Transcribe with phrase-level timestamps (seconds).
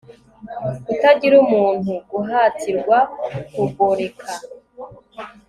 [0.85, 2.97] kutagira umuntu guhatirwa
[3.55, 4.29] kugoreka